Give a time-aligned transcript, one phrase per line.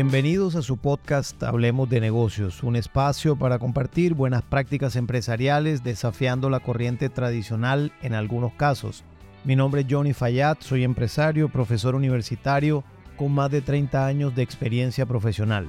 [0.00, 6.50] Bienvenidos a su podcast Hablemos de negocios, un espacio para compartir buenas prácticas empresariales desafiando
[6.50, 9.02] la corriente tradicional en algunos casos.
[9.42, 12.84] Mi nombre es Johnny Fayad, soy empresario, profesor universitario
[13.16, 15.66] con más de 30 años de experiencia profesional.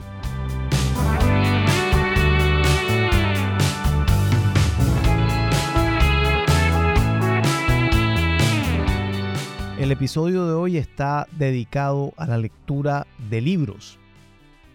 [9.80, 13.98] El episodio de hoy está dedicado a la lectura de libros.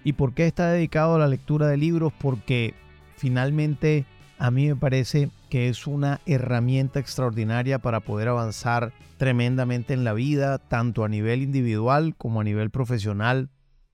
[0.04, 2.12] ¿Y por qué está dedicado a la lectura de libros?
[2.20, 2.74] Porque
[3.16, 4.04] finalmente
[4.38, 10.12] a mí me parece que es una herramienta extraordinaria para poder avanzar tremendamente en la
[10.12, 13.48] vida, tanto a nivel individual como a nivel profesional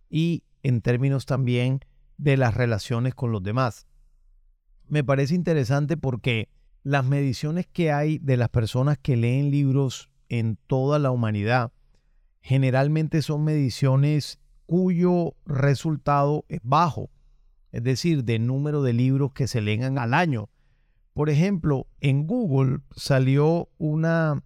[0.08, 1.80] y en términos también
[2.18, 3.86] de las relaciones con los demás.
[4.88, 6.48] Me parece interesante porque
[6.82, 11.72] las mediciones que hay de las personas que leen libros en toda la humanidad.
[12.40, 14.40] Generalmente son mediciones
[14.70, 17.10] cuyo resultado es bajo,
[17.72, 20.48] es decir, de número de libros que se leen al año.
[21.12, 24.44] Por ejemplo, en Google salió una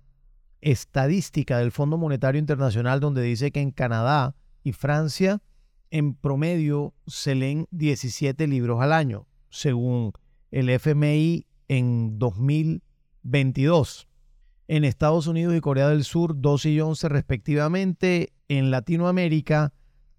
[0.62, 5.42] estadística del Fondo Monetario Internacional donde dice que en Canadá y Francia
[5.90, 10.12] en promedio se leen 17 libros al año, según
[10.50, 14.08] el FMI en 2022
[14.68, 19.74] en Estados Unidos y Corea del Sur 2 y 11 respectivamente, en Latinoamérica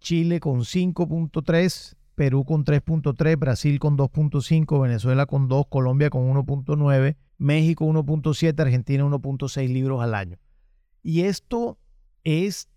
[0.06, 7.16] Chile con 5.3, Perú con 3.3, Brasil con 2.5, Venezuela con 2, Colombia con 1.9,
[7.40, 10.38] México 1.7, Argentina 1.6 libros al año.
[11.02, 11.80] Y esto
[12.24, 12.70] es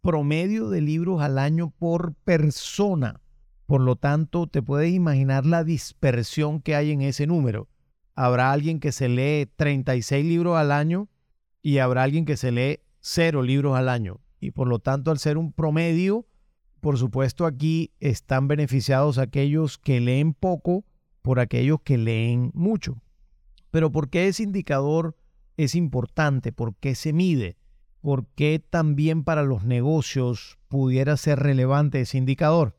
[0.00, 3.20] promedio de libros al año por persona.
[3.66, 7.68] Por lo tanto, te puedes imaginar la dispersión que hay en ese número.
[8.14, 11.08] Habrá alguien que se lee 36 libros al año
[11.62, 14.20] y habrá alguien que se lee cero libros al año.
[14.38, 16.26] Y por lo tanto, al ser un promedio,
[16.80, 20.84] por supuesto aquí están beneficiados aquellos que leen poco
[21.22, 23.02] por aquellos que leen mucho.
[23.70, 25.16] Pero ¿por qué ese indicador
[25.56, 26.52] es importante?
[26.52, 27.56] ¿Por qué se mide?
[28.00, 32.76] ¿Por qué también para los negocios pudiera ser relevante ese indicador?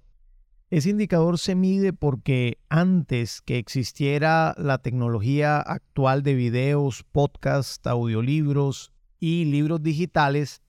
[0.69, 8.91] Ese indicador se mide porque antes que existiera la tecnología actual de videos, podcasts, audiolibros
[9.19, 10.62] y libros digitales,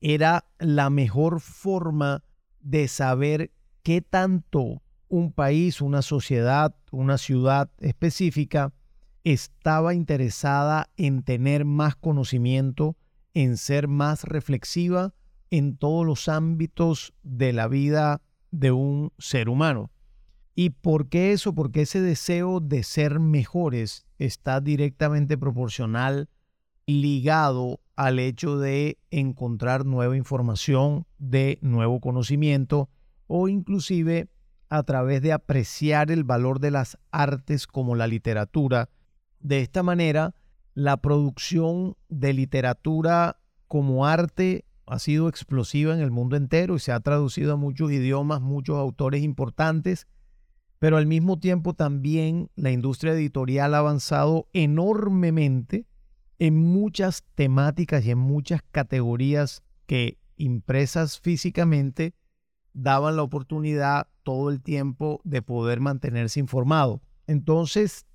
[0.00, 2.22] era la mejor forma
[2.66, 3.52] de saber
[3.84, 8.72] qué tanto un país, una sociedad, una ciudad específica
[9.22, 12.96] estaba interesada en tener más conocimiento,
[13.34, 15.14] en ser más reflexiva
[15.50, 19.92] en todos los ámbitos de la vida de un ser humano.
[20.56, 21.54] ¿Y por qué eso?
[21.54, 26.28] Porque ese deseo de ser mejores está directamente proporcional,
[26.86, 32.90] ligado al hecho de encontrar nueva información, de nuevo conocimiento
[33.26, 34.28] o inclusive
[34.68, 38.90] a través de apreciar el valor de las artes como la literatura.
[39.40, 40.34] De esta manera,
[40.74, 46.92] la producción de literatura como arte ha sido explosiva en el mundo entero y se
[46.92, 50.06] ha traducido a muchos idiomas, muchos autores importantes,
[50.78, 55.86] pero al mismo tiempo también la industria editorial ha avanzado enormemente
[56.38, 62.14] en muchas temáticas y en muchas categorías que impresas físicamente
[62.72, 67.00] daban la oportunidad todo el tiempo de poder mantenerse informado.
[67.26, 68.06] Entonces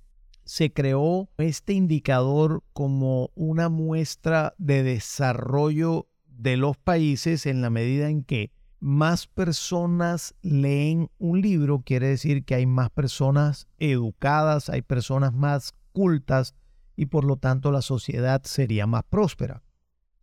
[0.44, 8.08] se creó este indicador como una muestra de desarrollo de los países en la medida
[8.08, 8.50] en que
[8.80, 15.72] más personas leen un libro, quiere decir que hay más personas educadas, hay personas más
[15.92, 16.56] cultas
[16.96, 19.62] y por lo tanto la sociedad sería más próspera.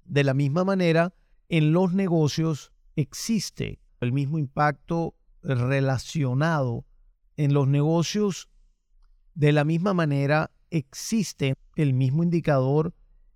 [0.06, 1.14] De la misma manera,
[1.50, 6.86] en los negocios existe el mismo impacto relacionado.
[7.38, 8.50] En los negocios,
[9.34, 12.94] de la misma manera, existe el mismo indicador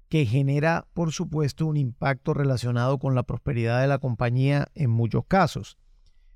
[0.10, 5.26] que genera, por supuesto, un impacto relacionado con la prosperidad de la compañía en muchos
[5.26, 5.78] casos.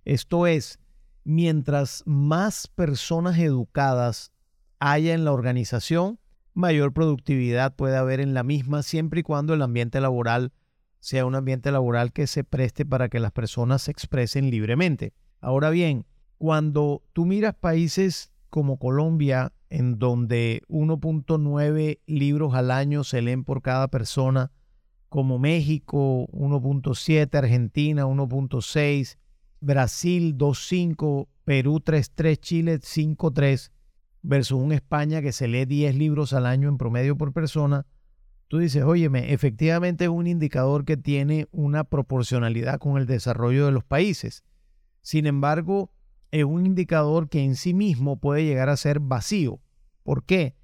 [0.03, 0.79] Esto es,
[1.23, 4.31] mientras más personas educadas
[4.79, 6.19] haya en la organización,
[6.57, 10.51] mayor productividad puede haber en la misma siempre y cuando el ambiente laboral
[10.99, 15.13] sea un ambiente laboral que se preste para que las personas se expresen libremente.
[15.39, 16.05] Ahora bien,
[16.39, 23.61] cuando tú miras países como Colombia, en donde 1.9 libros al año se leen por
[23.61, 24.51] cada persona,
[25.09, 29.17] como México 1.7, Argentina 1.6,
[29.59, 33.71] Brasil 2.5, Perú 3.3, Chile 5.3,
[34.21, 37.85] versus un España que se lee 10 libros al año en promedio por persona,
[38.47, 43.71] tú dices, óyeme, efectivamente es un indicador que tiene una proporcionalidad con el desarrollo de
[43.71, 44.43] los países.
[45.01, 45.91] Sin embargo,
[46.31, 49.59] es un indicador que en sí mismo puede llegar a ser vacío.
[50.03, 50.55] ¿Por qué?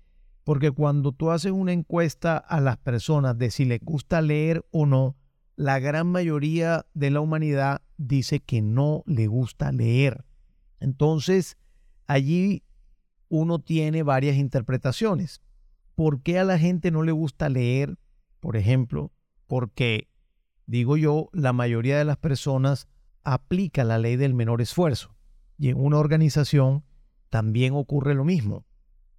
[0.44, 4.86] Porque cuando tú haces una encuesta a las personas de si les gusta leer o
[4.86, 5.16] no,
[5.56, 10.26] la gran mayoría de la humanidad dice que no le gusta leer.
[10.80, 11.58] Entonces,
[12.08, 12.64] allí
[13.34, 15.42] uno tiene varias interpretaciones.
[15.96, 17.98] ¿Por qué a la gente no le gusta leer?
[18.40, 19.12] Por ejemplo,
[19.48, 20.08] porque,
[20.68, 22.88] digo yo, la mayoría de las personas
[23.24, 25.16] aplica la ley del menor esfuerzo.
[25.58, 26.84] Y en una organización
[27.32, 28.68] también ocurre lo mismo.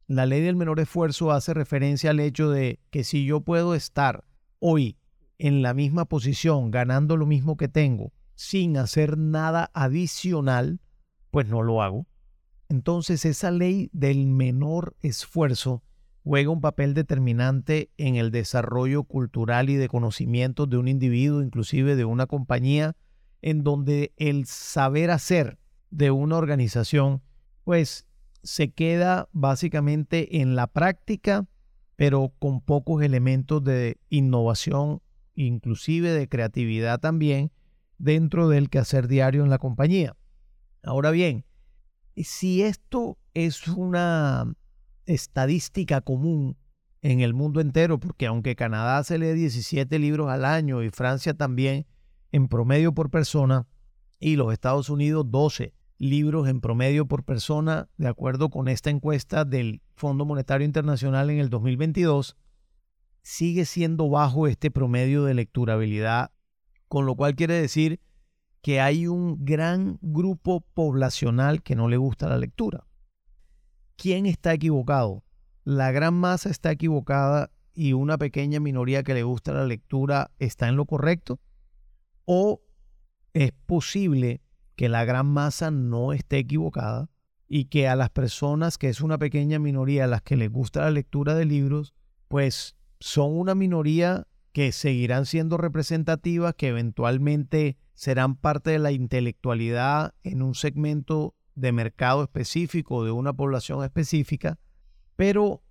[0.07, 4.25] La ley del menor esfuerzo hace referencia al hecho de que si yo puedo estar
[4.61, 4.97] hoy
[5.39, 10.79] en la misma posición, ganando lo mismo que tengo, sin hacer nada adicional,
[11.33, 12.07] pues no lo hago.
[12.75, 15.85] Entonces esa ley del menor esfuerzo
[16.25, 21.95] juega un papel determinante en el desarrollo cultural y de conocimientos de un individuo, inclusive
[21.95, 22.97] de una compañía,
[23.43, 25.57] en donde el saber hacer
[25.93, 27.23] de una organización,
[27.63, 28.09] pues
[28.43, 31.47] se queda básicamente en la práctica,
[31.95, 35.01] pero con pocos elementos de innovación,
[35.37, 37.53] inclusive de creatividad también,
[37.99, 40.17] dentro del quehacer diario en la compañía.
[40.83, 41.45] Ahora bien,
[42.23, 44.55] si esto es una
[45.07, 46.57] estadística común
[47.03, 51.35] en el mundo entero, porque aunque Canadá se lee 17 libros al año y Francia
[51.35, 51.87] también
[52.31, 53.67] en promedio por persona,
[54.21, 59.45] y los Estados Unidos 12 libros en promedio por persona, de acuerdo con esta encuesta
[59.45, 62.37] del Fondo Monetario Internacional en el 2022,
[63.23, 66.31] sigue siendo bajo este promedio de lecturabilidad,
[66.89, 68.01] con lo cual quiere decir
[68.65, 72.87] que hay un gran grupo poblacional que no le gusta la lectura.
[73.97, 75.23] ¿Quién está equivocado?
[75.65, 80.67] La gran masa está equivocada y una pequeña minoría que le gusta la lectura está
[80.67, 81.41] en lo correcto?
[82.25, 82.63] ¿O
[83.35, 84.41] es posible
[84.77, 87.11] que la gran masa no esté equivocada
[87.47, 90.81] y que a las personas, que es una pequeña minoría a las que les gusta
[90.81, 91.93] la lectura de libros,
[92.29, 100.15] pues son una minoría que seguirán siendo representativas, que eventualmente serán parte de la intelectualidad
[100.23, 104.59] en un segmento de mercado específico, de una población específica,
[105.17, 105.63] pero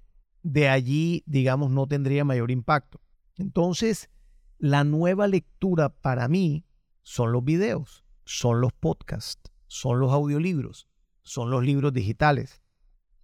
[0.41, 3.01] de allí, digamos, no tendría mayor impacto.
[3.37, 4.09] Entonces,
[4.57, 6.65] la nueva lectura para mí
[7.01, 10.87] son los videos, son los podcasts, son los audiolibros,
[11.21, 12.61] son los libros digitales.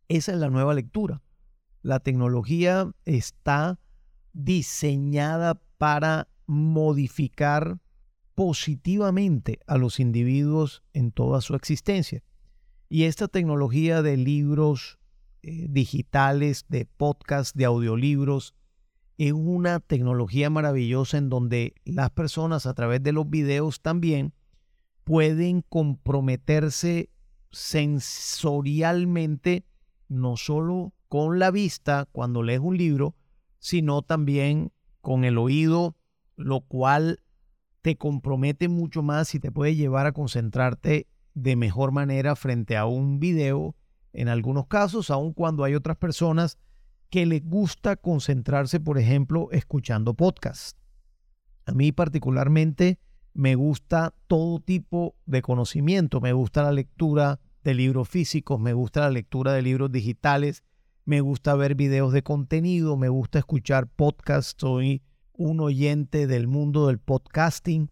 [0.08, 1.22] Esa es la nueva lectura.
[1.82, 3.80] La tecnología está
[4.34, 7.80] diseñada para modificar
[8.40, 12.24] positivamente a los individuos en toda su existencia.
[12.88, 14.98] Y esta tecnología de libros
[15.42, 18.56] eh, digitales, de podcasts, de audiolibros,
[19.18, 24.34] es una tecnología maravillosa en donde las personas a través de los videos también
[25.04, 27.10] pueden comprometerse
[27.52, 29.66] sensorialmente,
[30.08, 33.18] no solo con la vista cuando lees un libro,
[33.58, 34.72] sino también
[35.02, 35.98] con el oído,
[36.38, 37.20] lo cual
[37.82, 42.86] te compromete mucho más y te puede llevar a concentrarte de mejor manera frente a
[42.86, 43.76] un video
[44.14, 46.58] en algunos casos, aun cuando hay otras personas
[47.10, 50.76] que les gusta concentrarse, por ejemplo, escuchando podcasts.
[51.66, 53.00] A mí particularmente
[53.34, 59.02] me gusta todo tipo de conocimiento, me gusta la lectura de libros físicos, me gusta
[59.02, 60.64] la lectura de libros digitales,
[61.06, 65.02] me gusta ver videos de contenido, me gusta escuchar podcasts, soy
[65.40, 67.90] un oyente del mundo del podcasting,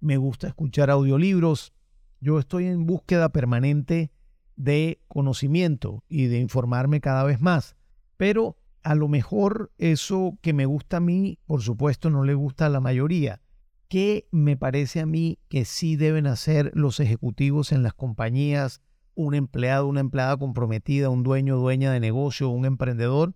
[0.00, 1.72] me gusta escuchar audiolibros.
[2.20, 4.12] Yo estoy en búsqueda permanente
[4.56, 7.74] de conocimiento y de informarme cada vez más.
[8.18, 12.66] Pero a lo mejor eso que me gusta a mí, por supuesto, no le gusta
[12.66, 13.40] a la mayoría.
[13.88, 18.82] ¿Qué me parece a mí que sí deben hacer los ejecutivos en las compañías
[19.14, 23.34] un empleado, una empleada comprometida, un dueño, dueña de negocio, un emprendedor,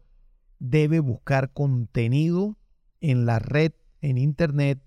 [0.59, 2.59] debe buscar contenido
[3.11, 4.82] en la red, en Internet,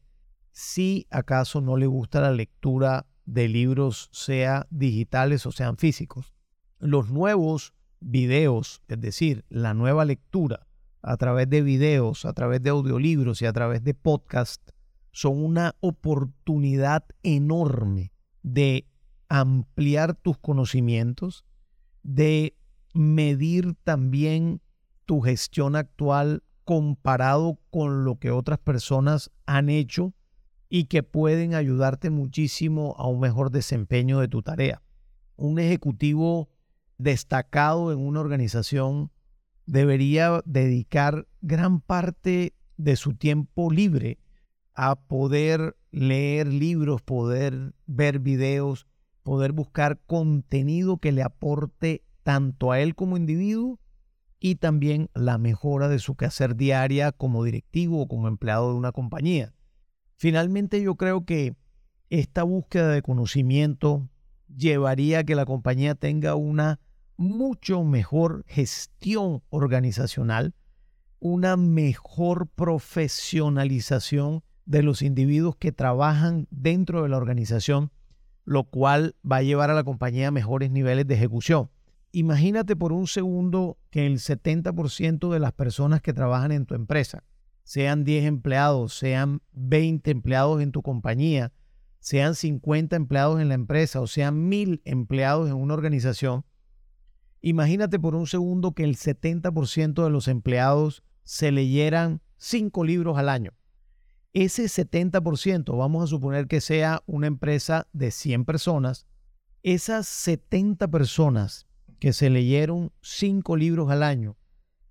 [0.51, 6.33] si acaso no le gusta la lectura de libros, sea digitales o sean físicos.
[6.79, 10.65] Los nuevos videos, es decir, la nueva lectura
[11.03, 14.67] a través de videos, a través de audiolibros y a través de podcast,
[15.11, 18.87] son una oportunidad enorme de
[19.29, 21.45] ampliar tus conocimientos,
[22.01, 22.55] de
[22.95, 24.59] medir también
[25.05, 30.13] tu gestión actual comparado con lo que otras personas han hecho
[30.67, 34.81] y que pueden ayudarte muchísimo a un mejor desempeño de tu tarea.
[35.37, 36.49] Un ejecutivo
[36.97, 39.11] destacado en una organización
[39.65, 44.19] debería dedicar gran parte de su tiempo libre
[44.73, 48.87] a poder leer libros, poder ver videos,
[49.23, 53.79] poder buscar contenido que le aporte tanto a él como individuo
[54.39, 58.91] y también la mejora de su quehacer diaria como directivo o como empleado de una
[58.91, 59.53] compañía.
[60.15, 61.55] Finalmente yo creo que
[62.09, 64.09] esta búsqueda de conocimiento
[64.55, 66.79] llevaría a que la compañía tenga una
[67.17, 70.53] mucho mejor gestión organizacional,
[71.19, 77.91] una mejor profesionalización de los individuos que trabajan dentro de la organización,
[78.45, 81.69] lo cual va a llevar a la compañía a mejores niveles de ejecución.
[82.11, 87.23] Imagínate por un segundo que el 70% de las personas que trabajan en tu empresa,
[87.63, 91.51] sean 10 empleados, sean 20 empleados en tu compañía,
[91.99, 96.45] sean 50 empleados en la empresa o sean 1000 empleados en una organización,
[97.41, 103.27] imagínate por un segundo que el 70% de los empleados se leyeran 5 libros al
[103.27, 103.51] año.
[104.31, 109.07] Ese 70%, vamos a suponer que sea una empresa de 100 personas,
[109.63, 111.66] esas 70 personas
[111.99, 114.37] que se leyeron 5 libros al año,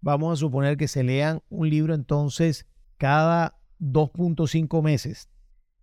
[0.01, 5.29] vamos a suponer que se lean un libro entonces cada 2.5 meses.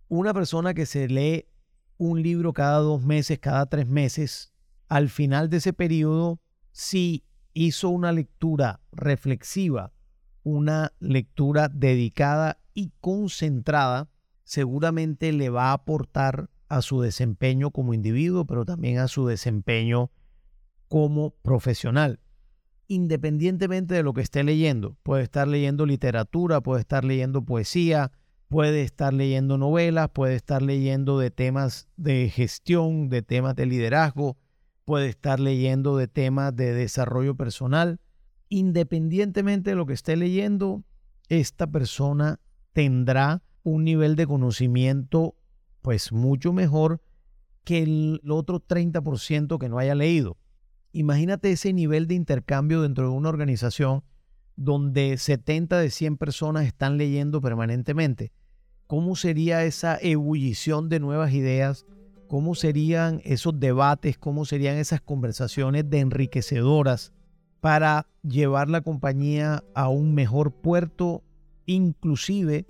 [0.08, 1.46] Una persona que se lee
[1.96, 4.52] un libro cada dos meses, cada tres meses,
[4.88, 6.40] al final de ese periodo,
[6.72, 9.92] si hizo una lectura reflexiva,
[10.42, 14.10] una lectura dedicada y concentrada,
[14.42, 20.10] seguramente le va a aportar a su desempeño como individuo, pero también a su desempeño
[20.94, 22.20] como profesional.
[22.86, 28.12] Independientemente de lo que esté leyendo, puede estar leyendo literatura, puede estar leyendo poesía,
[28.46, 34.36] puede estar leyendo novelas, puede estar leyendo de temas de gestión, de temas de liderazgo,
[34.84, 37.98] puede estar leyendo de temas de desarrollo personal.
[38.48, 40.84] Independientemente de lo que esté leyendo,
[41.28, 42.38] esta persona
[42.72, 45.34] tendrá un nivel de conocimiento
[45.82, 47.02] pues mucho mejor
[47.64, 50.36] que el otro 30% que no haya leído.
[50.96, 54.04] Imagínate ese nivel de intercambio dentro de una organización
[54.54, 58.32] donde 70 de 100 personas están leyendo permanentemente.
[58.86, 61.84] ¿Cómo sería esa ebullición de nuevas ideas?
[62.28, 64.16] ¿Cómo serían esos debates?
[64.18, 67.12] ¿Cómo serían esas conversaciones de enriquecedoras
[67.60, 71.24] para llevar la compañía a un mejor puerto
[71.66, 72.66] inclusive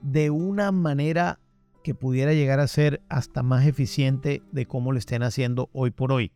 [0.00, 1.40] de una manera
[1.82, 6.12] que pudiera llegar a ser hasta más eficiente de cómo lo estén haciendo hoy por
[6.12, 6.30] hoy.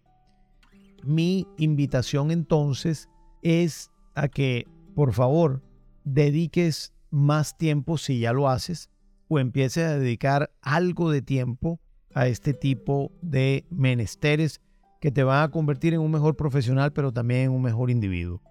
[1.04, 3.08] Mi invitación entonces
[3.42, 5.62] es a que, por favor,
[6.04, 8.90] dediques más tiempo si ya lo haces
[9.28, 11.80] o empieces a dedicar algo de tiempo
[12.14, 14.60] a este tipo de menesteres
[15.00, 18.42] que te van a convertir en un mejor profesional, pero también en un mejor individuo.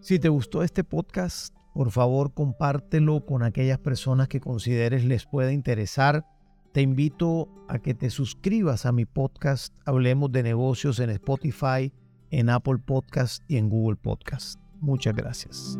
[0.00, 5.52] Si te gustó este podcast, por favor compártelo con aquellas personas que consideres les pueda
[5.52, 6.26] interesar.
[6.72, 11.92] Te invito a que te suscribas a mi podcast Hablemos de negocios en Spotify,
[12.30, 14.58] en Apple Podcast y en Google Podcast.
[14.80, 15.78] Muchas gracias.